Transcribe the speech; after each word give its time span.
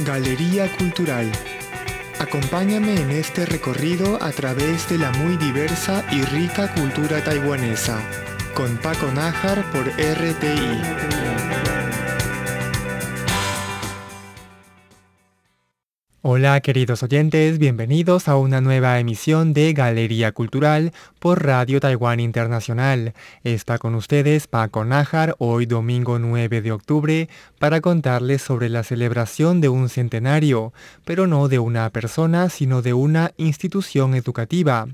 Galería 0.00 0.70
Cultural. 0.76 1.30
Acompáñame 2.20 3.00
en 3.00 3.10
este 3.10 3.46
recorrido 3.46 4.22
a 4.22 4.30
través 4.30 4.88
de 4.88 4.98
la 4.98 5.10
muy 5.12 5.36
diversa 5.36 6.04
y 6.12 6.22
rica 6.22 6.72
cultura 6.72 7.22
taiwanesa, 7.22 7.98
con 8.54 8.76
Paco 8.76 9.10
Nájar 9.12 9.64
por 9.72 9.88
RTI. 9.88 11.77
Hola 16.30 16.60
queridos 16.60 17.02
oyentes, 17.02 17.58
bienvenidos 17.58 18.28
a 18.28 18.36
una 18.36 18.60
nueva 18.60 19.00
emisión 19.00 19.54
de 19.54 19.72
Galería 19.72 20.30
Cultural 20.32 20.92
por 21.18 21.42
Radio 21.42 21.80
Taiwán 21.80 22.20
Internacional. 22.20 23.14
Está 23.44 23.78
con 23.78 23.94
ustedes 23.94 24.46
Paco 24.46 24.84
Nájar 24.84 25.36
hoy 25.38 25.64
domingo 25.64 26.18
9 26.18 26.60
de 26.60 26.70
octubre 26.70 27.28
para 27.58 27.80
contarles 27.80 28.42
sobre 28.42 28.68
la 28.68 28.82
celebración 28.82 29.62
de 29.62 29.70
un 29.70 29.88
centenario, 29.88 30.74
pero 31.06 31.26
no 31.26 31.48
de 31.48 31.60
una 31.60 31.88
persona, 31.88 32.50
sino 32.50 32.82
de 32.82 32.92
una 32.92 33.32
institución 33.38 34.14
educativa. 34.14 34.86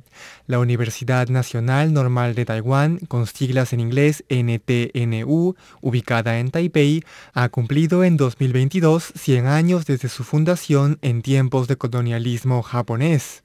La 0.46 0.60
Universidad 0.60 1.26
Nacional 1.30 1.92
Normal 1.92 2.36
de 2.36 2.44
Taiwán, 2.44 2.98
con 3.08 3.26
siglas 3.26 3.72
en 3.72 3.80
inglés 3.80 4.22
NTNU, 4.28 5.56
ubicada 5.80 6.38
en 6.38 6.52
Taipei, 6.52 7.02
ha 7.32 7.48
cumplido 7.48 8.04
en 8.04 8.16
2022 8.16 9.14
100 9.16 9.46
años 9.48 9.84
desde 9.84 10.08
su 10.08 10.22
fundación 10.22 11.00
en 11.02 11.23
tiempos 11.24 11.68
de 11.68 11.76
colonialismo 11.76 12.62
japonés. 12.62 13.42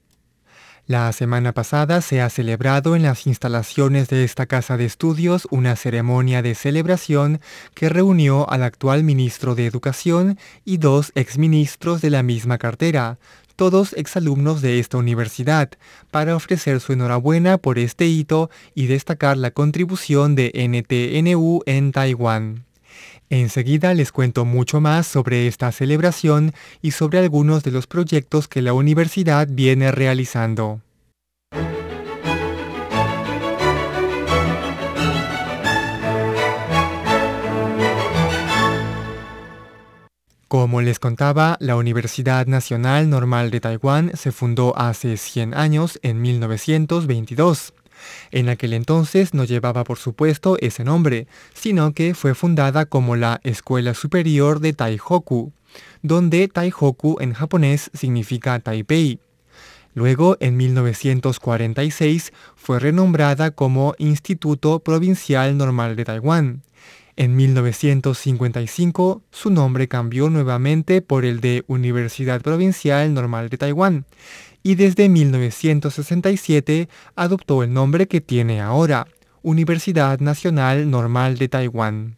La 0.86 1.10
semana 1.12 1.54
pasada 1.54 2.02
se 2.02 2.20
ha 2.20 2.28
celebrado 2.28 2.94
en 2.94 3.02
las 3.02 3.26
instalaciones 3.26 4.08
de 4.08 4.22
esta 4.22 4.44
casa 4.44 4.76
de 4.76 4.84
estudios 4.84 5.48
una 5.50 5.76
ceremonia 5.76 6.42
de 6.42 6.54
celebración 6.54 7.40
que 7.74 7.88
reunió 7.88 8.48
al 8.50 8.64
actual 8.64 9.02
ministro 9.02 9.54
de 9.54 9.64
Educación 9.64 10.38
y 10.64 10.76
dos 10.76 11.10
exministros 11.14 12.02
de 12.02 12.10
la 12.10 12.22
misma 12.22 12.58
cartera, 12.58 13.18
todos 13.56 13.94
exalumnos 13.94 14.60
de 14.60 14.78
esta 14.78 14.98
universidad, 14.98 15.70
para 16.10 16.36
ofrecer 16.36 16.80
su 16.80 16.92
enhorabuena 16.92 17.56
por 17.56 17.78
este 17.78 18.06
hito 18.06 18.50
y 18.74 18.88
destacar 18.88 19.38
la 19.38 19.52
contribución 19.52 20.34
de 20.34 20.52
NTNU 20.54 21.62
en 21.64 21.92
Taiwán. 21.92 22.69
Enseguida 23.32 23.94
les 23.94 24.10
cuento 24.10 24.44
mucho 24.44 24.80
más 24.80 25.06
sobre 25.06 25.46
esta 25.46 25.70
celebración 25.70 26.52
y 26.82 26.90
sobre 26.90 27.20
algunos 27.20 27.62
de 27.62 27.70
los 27.70 27.86
proyectos 27.86 28.48
que 28.48 28.60
la 28.60 28.72
universidad 28.72 29.46
viene 29.48 29.92
realizando. 29.92 30.80
Como 40.48 40.80
les 40.80 40.98
contaba, 40.98 41.56
la 41.60 41.76
Universidad 41.76 42.48
Nacional 42.48 43.08
Normal 43.08 43.52
de 43.52 43.60
Taiwán 43.60 44.10
se 44.16 44.32
fundó 44.32 44.76
hace 44.76 45.16
100 45.16 45.54
años, 45.54 46.00
en 46.02 46.20
1922. 46.20 47.74
En 48.30 48.48
aquel 48.48 48.72
entonces 48.72 49.34
no 49.34 49.44
llevaba 49.44 49.84
por 49.84 49.98
supuesto 49.98 50.56
ese 50.60 50.84
nombre, 50.84 51.26
sino 51.54 51.92
que 51.92 52.14
fue 52.14 52.34
fundada 52.34 52.86
como 52.86 53.16
la 53.16 53.40
Escuela 53.44 53.94
Superior 53.94 54.60
de 54.60 54.72
Taihoku, 54.72 55.52
donde 56.02 56.48
Taihoku 56.48 57.16
en 57.20 57.32
japonés 57.32 57.90
significa 57.94 58.58
Taipei. 58.58 59.20
Luego, 59.94 60.36
en 60.40 60.56
1946, 60.56 62.32
fue 62.54 62.78
renombrada 62.78 63.50
como 63.50 63.94
Instituto 63.98 64.78
Provincial 64.78 65.56
Normal 65.56 65.96
de 65.96 66.04
Taiwán. 66.04 66.62
En 67.16 67.36
1955, 67.36 69.22
su 69.30 69.50
nombre 69.50 69.88
cambió 69.88 70.30
nuevamente 70.30 71.02
por 71.02 71.24
el 71.24 71.40
de 71.40 71.64
Universidad 71.66 72.40
Provincial 72.40 73.12
Normal 73.12 73.50
de 73.50 73.58
Taiwán 73.58 74.06
y 74.62 74.74
desde 74.74 75.08
1967 75.08 76.88
adoptó 77.16 77.62
el 77.62 77.72
nombre 77.72 78.08
que 78.08 78.20
tiene 78.20 78.60
ahora, 78.60 79.06
Universidad 79.42 80.20
Nacional 80.20 80.90
Normal 80.90 81.38
de 81.38 81.48
Taiwán. 81.48 82.16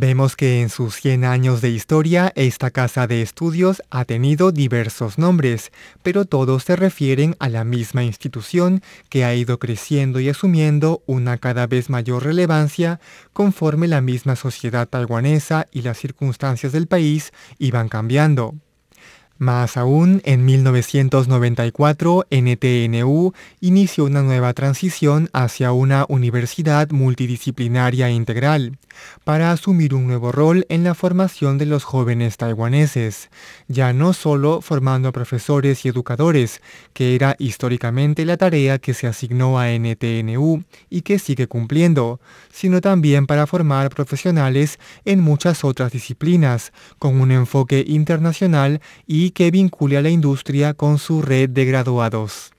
Vemos 0.00 0.36
que 0.36 0.62
en 0.62 0.68
sus 0.68 0.94
100 0.94 1.24
años 1.24 1.60
de 1.60 1.70
historia 1.70 2.32
esta 2.36 2.70
casa 2.70 3.08
de 3.08 3.20
estudios 3.20 3.82
ha 3.90 4.04
tenido 4.04 4.52
diversos 4.52 5.18
nombres, 5.18 5.72
pero 6.04 6.24
todos 6.24 6.62
se 6.62 6.76
refieren 6.76 7.34
a 7.40 7.48
la 7.48 7.64
misma 7.64 8.04
institución 8.04 8.80
que 9.08 9.24
ha 9.24 9.34
ido 9.34 9.58
creciendo 9.58 10.20
y 10.20 10.28
asumiendo 10.28 11.02
una 11.06 11.38
cada 11.38 11.66
vez 11.66 11.90
mayor 11.90 12.22
relevancia 12.22 13.00
conforme 13.32 13.88
la 13.88 14.00
misma 14.00 14.36
sociedad 14.36 14.88
taiwanesa 14.88 15.66
y 15.72 15.82
las 15.82 15.98
circunstancias 15.98 16.70
del 16.70 16.86
país 16.86 17.32
iban 17.58 17.88
cambiando. 17.88 18.54
Más 19.38 19.76
aún, 19.76 20.20
en 20.24 20.44
1994, 20.44 22.26
NTNU 22.28 23.32
inició 23.60 24.04
una 24.04 24.22
nueva 24.22 24.52
transición 24.52 25.30
hacia 25.32 25.70
una 25.70 26.06
universidad 26.08 26.90
multidisciplinaria 26.90 28.10
integral, 28.10 28.78
para 29.22 29.52
asumir 29.52 29.94
un 29.94 30.08
nuevo 30.08 30.32
rol 30.32 30.66
en 30.68 30.82
la 30.82 30.94
formación 30.94 31.56
de 31.56 31.66
los 31.66 31.84
jóvenes 31.84 32.36
taiwaneses, 32.36 33.30
ya 33.68 33.92
no 33.92 34.12
solo 34.12 34.60
formando 34.60 35.12
profesores 35.12 35.84
y 35.84 35.88
educadores, 35.88 36.60
que 36.92 37.14
era 37.14 37.36
históricamente 37.38 38.24
la 38.24 38.36
tarea 38.36 38.78
que 38.78 38.94
se 38.94 39.06
asignó 39.06 39.58
a 39.58 39.68
NTNU 39.70 40.64
y 40.90 41.02
que 41.02 41.20
sigue 41.20 41.46
cumpliendo, 41.46 42.20
sino 42.52 42.80
también 42.80 43.26
para 43.26 43.46
formar 43.46 43.90
profesionales 43.90 44.78
en 45.04 45.20
muchas 45.20 45.64
otras 45.64 45.92
disciplinas, 45.92 46.72
con 46.98 47.20
un 47.20 47.30
enfoque 47.30 47.84
internacional 47.86 48.80
y 49.06 49.27
que 49.30 49.50
vincule 49.50 49.96
a 49.96 50.02
la 50.02 50.10
industria 50.10 50.74
con 50.74 50.98
su 50.98 51.22
red 51.22 51.50
de 51.50 51.64
graduados. 51.64 52.52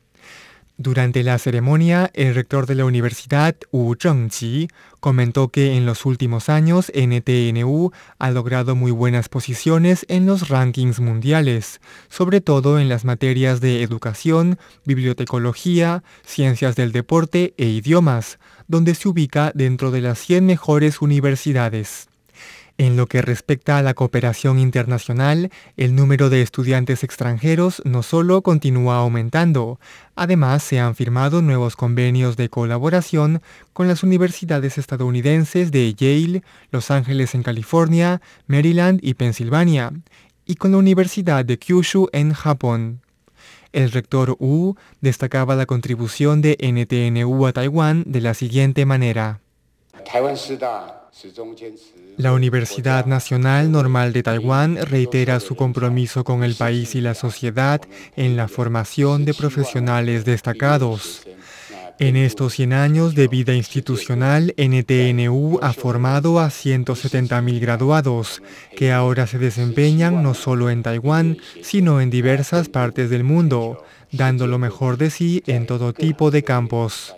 Durante 0.81 1.23
la 1.23 1.37
ceremonia, 1.37 2.09
el 2.13 2.33
rector 2.33 2.65
de 2.65 2.75
la 2.75 2.85
universidad, 2.85 3.53
Wu 3.73 3.95
Zhengqi, 3.95 4.69
comentó 5.01 5.49
que 5.49 5.75
en 5.75 5.85
los 5.85 6.05
últimos 6.05 6.47
años 6.47 6.89
NTNU 6.95 7.91
ha 8.17 8.31
logrado 8.31 8.77
muy 8.77 8.91
buenas 8.91 9.27
posiciones 9.27 10.05
en 10.07 10.25
los 10.25 10.47
rankings 10.47 11.01
mundiales, 11.01 11.81
sobre 12.07 12.39
todo 12.39 12.79
en 12.79 12.87
las 12.87 13.03
materias 13.03 13.59
de 13.59 13.83
educación, 13.83 14.57
bibliotecología, 14.85 16.01
ciencias 16.25 16.77
del 16.77 16.93
deporte 16.93 17.53
e 17.57 17.65
idiomas, 17.65 18.39
donde 18.69 18.95
se 18.95 19.09
ubica 19.09 19.51
dentro 19.53 19.91
de 19.91 19.99
las 19.99 20.19
100 20.19 20.45
mejores 20.45 21.01
universidades. 21.01 22.08
En 22.79 22.95
lo 22.95 23.07
que 23.07 23.21
respecta 23.21 23.77
a 23.77 23.83
la 23.83 23.93
cooperación 23.93 24.57
internacional, 24.57 25.51
el 25.75 25.95
número 25.95 26.29
de 26.29 26.41
estudiantes 26.41 27.03
extranjeros 27.03 27.81
no 27.83 28.03
solo 28.03 28.41
continúa 28.41 28.95
aumentando, 28.95 29.81
además 30.15 30.63
se 30.63 30.79
han 30.79 30.95
firmado 30.95 31.41
nuevos 31.41 31.75
convenios 31.75 32.37
de 32.37 32.47
colaboración 32.47 33.41
con 33.73 33.89
las 33.89 34.01
universidades 34.01 34.77
estadounidenses 34.77 35.73
de 35.73 35.93
Yale, 35.93 36.41
Los 36.71 36.89
Ángeles 36.89 37.35
en 37.35 37.43
California, 37.43 38.21
Maryland 38.47 39.01
y 39.03 39.15
Pensilvania, 39.15 39.91
y 40.45 40.55
con 40.55 40.71
la 40.71 40.77
Universidad 40.77 41.43
de 41.43 41.59
Kyushu 41.59 42.07
en 42.13 42.31
Japón. 42.31 43.01
El 43.73 43.91
rector 43.91 44.37
Wu 44.39 44.77
destacaba 45.01 45.57
la 45.57 45.65
contribución 45.65 46.41
de 46.41 46.55
NTNU 46.61 47.45
a 47.45 47.51
Taiwán 47.51 48.05
de 48.07 48.21
la 48.21 48.33
siguiente 48.33 48.85
manera. 48.85 49.41
La 52.17 52.33
Universidad 52.33 53.05
Nacional 53.05 53.71
Normal 53.71 54.13
de 54.13 54.23
Taiwán 54.23 54.77
reitera 54.77 55.39
su 55.39 55.55
compromiso 55.55 56.23
con 56.23 56.43
el 56.43 56.55
país 56.55 56.95
y 56.95 57.01
la 57.01 57.15
sociedad 57.15 57.81
en 58.15 58.35
la 58.35 58.47
formación 58.47 59.25
de 59.25 59.33
profesionales 59.33 60.25
destacados. 60.25 61.25
En 61.99 62.15
estos 62.15 62.53
100 62.53 62.73
años 62.73 63.15
de 63.15 63.27
vida 63.27 63.53
institucional, 63.53 64.53
NTNU 64.55 65.59
ha 65.61 65.73
formado 65.73 66.39
a 66.39 66.47
170.000 66.47 67.59
graduados, 67.59 68.41
que 68.77 68.93
ahora 68.93 69.27
se 69.27 69.37
desempeñan 69.37 70.23
no 70.23 70.33
solo 70.33 70.69
en 70.69 70.81
Taiwán, 70.81 71.37
sino 71.61 71.99
en 71.99 72.09
diversas 72.09 72.69
partes 72.69 73.09
del 73.09 73.25
mundo, 73.25 73.83
dando 74.13 74.47
lo 74.47 74.59
mejor 74.59 74.97
de 74.97 75.09
sí 75.09 75.43
en 75.45 75.65
todo 75.65 75.91
tipo 75.91 76.31
de 76.31 76.43
campos. 76.43 77.13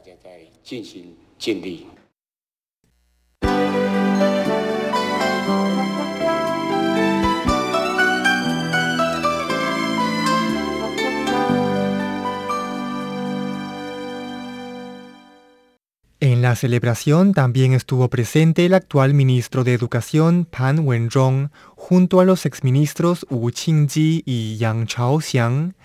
La 16.52 16.56
celebración 16.58 17.34
también 17.34 17.72
estuvo 17.72 18.10
presente 18.10 18.66
el 18.66 18.74
actual 18.74 19.14
ministro 19.14 19.64
de 19.64 19.74
Educación 19.74 20.44
Pan 20.44 20.80
Wen-rong 20.86 21.48
junto 21.78 22.20
a 22.20 22.26
los 22.26 22.46
exministros 22.46 23.26
Wu 23.30 23.52
Qingji 23.52 24.24
y 24.26 24.58
Yang 24.58 24.88
Chaoxiang. 24.88 25.76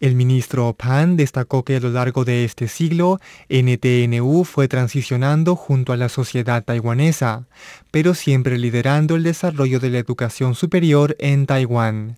El 0.00 0.16
ministro 0.16 0.72
Pan 0.72 1.16
destacó 1.16 1.64
que 1.64 1.76
a 1.76 1.80
lo 1.80 1.90
largo 1.90 2.24
de 2.24 2.44
este 2.44 2.66
siglo, 2.66 3.20
NTNU 3.48 4.42
fue 4.42 4.66
transicionando 4.66 5.54
junto 5.54 5.92
a 5.92 5.96
la 5.96 6.08
sociedad 6.08 6.64
taiwanesa, 6.64 7.46
pero 7.92 8.12
siempre 8.12 8.58
liderando 8.58 9.14
el 9.14 9.22
desarrollo 9.22 9.78
de 9.78 9.90
la 9.90 9.98
educación 9.98 10.56
superior 10.56 11.14
en 11.20 11.46
Taiwán. 11.46 12.16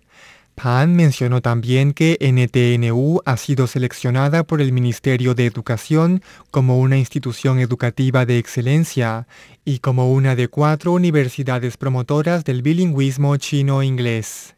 Pan 0.61 0.95
mencionó 0.95 1.41
también 1.41 1.91
que 1.91 2.19
NTNU 2.21 3.21
ha 3.25 3.37
sido 3.37 3.65
seleccionada 3.65 4.43
por 4.43 4.61
el 4.61 4.71
Ministerio 4.71 5.33
de 5.33 5.47
Educación 5.47 6.21
como 6.51 6.77
una 6.79 6.99
institución 6.99 7.57
educativa 7.57 8.27
de 8.27 8.37
excelencia 8.37 9.25
y 9.65 9.79
como 9.79 10.11
una 10.11 10.35
de 10.35 10.49
cuatro 10.49 10.91
universidades 10.91 11.77
promotoras 11.77 12.43
del 12.43 12.61
bilingüismo 12.61 13.35
chino-inglés. 13.37 14.53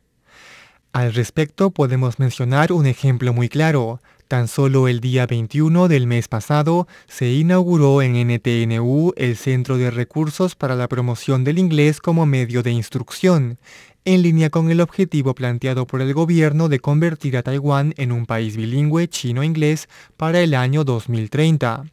Al 0.91 1.13
respecto 1.13 1.71
podemos 1.71 2.19
mencionar 2.19 2.73
un 2.73 2.85
ejemplo 2.85 3.31
muy 3.31 3.47
claro. 3.47 4.01
Tan 4.27 4.47
solo 4.47 4.87
el 4.87 4.99
día 4.99 5.25
21 5.25 5.87
del 5.87 6.07
mes 6.07 6.27
pasado 6.27 6.87
se 7.07 7.31
inauguró 7.31 8.01
en 8.01 8.15
NTNU 8.27 9.13
el 9.15 9.37
Centro 9.37 9.77
de 9.77 9.89
Recursos 9.89 10.55
para 10.55 10.75
la 10.75 10.89
Promoción 10.89 11.43
del 11.43 11.59
Inglés 11.59 12.01
como 12.01 12.25
medio 12.25 12.63
de 12.63 12.71
instrucción, 12.71 13.57
en 14.05 14.21
línea 14.21 14.49
con 14.49 14.69
el 14.69 14.81
objetivo 14.81 15.33
planteado 15.33 15.87
por 15.87 16.01
el 16.01 16.13
gobierno 16.13 16.69
de 16.69 16.79
convertir 16.79 17.37
a 17.37 17.43
Taiwán 17.43 17.93
en 17.97 18.11
un 18.11 18.25
país 18.25 18.57
bilingüe 18.57 19.07
chino-inglés 19.07 19.87
para 20.17 20.41
el 20.41 20.53
año 20.53 20.83
2030. 20.83 21.85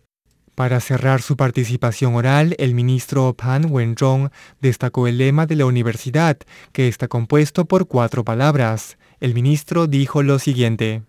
Para 0.55 0.81
cerrar 0.81 1.23
su 1.23 1.37
participación 1.37 2.17
oral, 2.17 2.55
el 2.59 2.75
ministro 2.75 3.35
Pan 3.35 3.71
Wen-zhong 3.71 4.31
destacó 4.61 5.07
el 5.07 5.19
lema 5.19 5.47
de 5.47 5.57
la 5.57 5.67
universidad, 5.67 6.37
que 6.73 6.89
está 6.89 7.09
compuesto 7.09 7.65
por 7.65 7.87
cuatro 7.87 8.25
palabras. 8.25 8.99
El 9.21 9.33
ministro 9.33 9.87
dijo 9.87 10.23
lo 10.23 10.39
siguiente. 10.39 11.03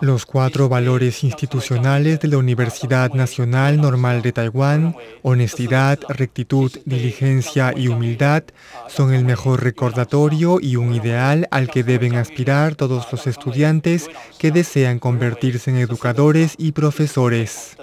Los 0.00 0.26
cuatro 0.26 0.68
valores 0.68 1.24
institucionales 1.24 2.20
de 2.20 2.28
la 2.28 2.38
Universidad 2.38 3.12
Nacional 3.12 3.80
Normal 3.80 4.22
de 4.22 4.32
Taiwán, 4.32 4.94
honestidad, 5.22 5.98
rectitud, 6.08 6.70
diligencia 6.84 7.72
y 7.76 7.88
humildad, 7.88 8.44
son 8.88 9.14
el 9.14 9.24
mejor 9.24 9.64
recordatorio 9.64 10.58
y 10.60 10.76
un 10.76 10.94
ideal 10.94 11.48
al 11.50 11.70
que 11.70 11.82
deben 11.82 12.16
aspirar 12.16 12.74
todos 12.74 13.10
los 13.10 13.26
estudiantes 13.26 14.08
que 14.38 14.50
desean 14.50 14.98
convertirse 14.98 15.70
en 15.70 15.78
educadores 15.78 16.54
y 16.58 16.72
profesores. 16.72 17.76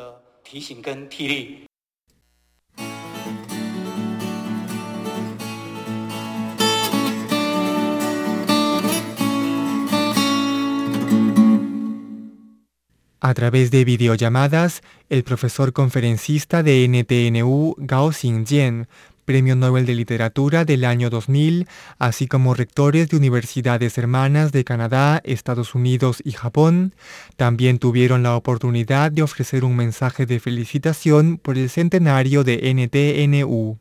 A 13.26 13.34
través 13.34 13.72
de 13.72 13.86
videollamadas, 13.86 14.82
el 15.08 15.24
profesor 15.24 15.72
conferencista 15.72 16.62
de 16.62 16.86
NTNU 16.90 17.74
Gao 17.78 18.12
Xingjian, 18.12 18.90
Premio 19.24 19.56
Nobel 19.56 19.86
de 19.86 19.96
Literatura 19.96 20.66
del 20.66 20.84
año 20.84 21.10
2000, 21.10 21.66
así 22.00 22.28
como 22.28 22.54
rectores 22.54 23.08
de 23.08 23.16
universidades 23.16 23.98
hermanas 23.98 24.52
de 24.52 24.66
Canadá, 24.66 25.22
Estados 25.24 25.74
Unidos 25.74 26.22
y 26.26 26.34
Japón, 26.34 26.96
también 27.38 27.80
tuvieron 27.80 28.24
la 28.24 28.36
oportunidad 28.36 29.10
de 29.10 29.22
ofrecer 29.22 29.64
un 29.64 29.78
mensaje 29.78 30.26
de 30.26 30.42
felicitación 30.42 31.38
por 31.38 31.58
el 31.58 31.70
centenario 31.70 32.44
de 32.44 32.74
NTNU. 32.74 33.78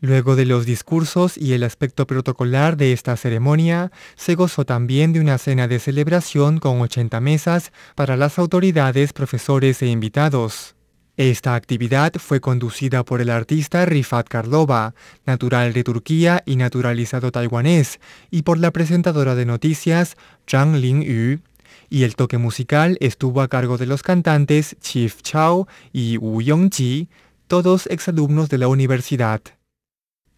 Luego 0.00 0.36
de 0.36 0.44
los 0.44 0.66
discursos 0.66 1.38
y 1.38 1.54
el 1.54 1.62
aspecto 1.62 2.06
protocolar 2.06 2.76
de 2.76 2.92
esta 2.92 3.16
ceremonia, 3.16 3.90
se 4.14 4.34
gozó 4.34 4.66
también 4.66 5.14
de 5.14 5.20
una 5.20 5.38
cena 5.38 5.68
de 5.68 5.78
celebración 5.78 6.58
con 6.58 6.80
80 6.82 7.18
mesas 7.20 7.72
para 7.94 8.16
las 8.16 8.38
autoridades, 8.38 9.14
profesores 9.14 9.80
e 9.80 9.86
invitados. 9.86 10.74
Esta 11.16 11.54
actividad 11.54 12.12
fue 12.18 12.40
conducida 12.40 13.02
por 13.02 13.22
el 13.22 13.30
artista 13.30 13.86
Rifat 13.86 14.28
Karlova, 14.28 14.94
natural 15.24 15.72
de 15.72 15.82
Turquía 15.82 16.42
y 16.44 16.56
naturalizado 16.56 17.32
taiwanés, 17.32 17.98
y 18.30 18.42
por 18.42 18.58
la 18.58 18.70
presentadora 18.70 19.34
de 19.34 19.46
noticias 19.46 20.16
Zhang 20.46 20.76
Lingyu, 20.76 21.40
y 21.88 22.02
el 22.02 22.16
toque 22.16 22.36
musical 22.36 22.98
estuvo 23.00 23.40
a 23.40 23.48
cargo 23.48 23.78
de 23.78 23.86
los 23.86 24.02
cantantes 24.02 24.76
Chief 24.82 25.22
Chao 25.22 25.66
y 25.90 26.18
Wu 26.18 26.42
Yongji, 26.42 27.08
todos 27.46 27.86
exalumnos 27.86 28.50
de 28.50 28.58
la 28.58 28.68
universidad. 28.68 29.40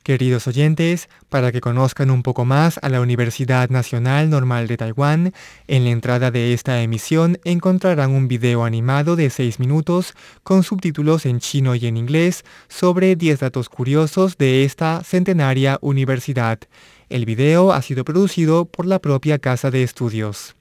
Queridos 0.03 0.47
oyentes, 0.47 1.09
para 1.29 1.53
que 1.53 1.61
conozcan 1.61 2.11
un 2.11 2.23
poco 2.23 2.45
más 2.47 2.79
a 2.83 2.89
la 2.89 3.01
Universidad 3.01 3.69
Nacional 3.69 4.31
Normal 4.31 4.67
de 4.67 4.79
Taiwán, 4.79 5.35
en 5.67 5.85
la 5.85 5.91
entrada 5.91 6.31
de 6.31 6.55
esta 6.55 6.81
emisión 6.83 7.39
encontrarán 7.45 8.13
un 8.13 8.27
video 8.27 8.65
animado 8.65 9.17
de 9.17 9.29
6 9.29 9.61
minutos 9.61 10.15
con 10.43 10.63
subtítulos 10.63 11.27
en 11.27 11.41
chino 11.41 11.75
y 11.75 11.87
en 11.87 11.99
inglés 11.99 12.45
sobre 12.69 13.17
10 13.17 13.41
datos 13.41 13.69
curiosos 13.69 14.39
de 14.39 14.65
esta 14.65 15.03
centenaria 15.05 15.79
universidad. 15.83 16.59
El 17.11 17.27
video 17.27 17.73
ha 17.73 17.83
sido 17.83 18.05
producido 18.05 18.65
por 18.65 18.87
la 18.87 19.01
propia 19.01 19.39
Casa 19.39 19.71
de 19.71 19.83
Estudios. 19.83 20.55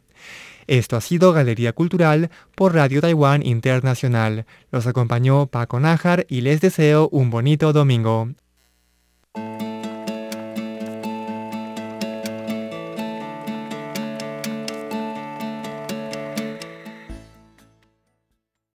Esto 0.68 0.98
ha 0.98 1.02
sido 1.02 1.32
Galería 1.32 1.72
Cultural 1.72 2.30
por 2.54 2.76
Radio 2.76 3.00
Taiwán 3.00 3.46
Internacional. 3.46 4.46
Los 4.72 4.86
acompañó 4.88 5.48
Paco 5.48 5.80
Nájar 5.80 6.26
y 6.28 6.42
les 6.42 6.60
deseo 6.60 7.08
un 7.14 7.30
bonito 7.30 7.72
domingo. 7.72 8.30
Thank 9.38 9.62
you. 9.62 9.67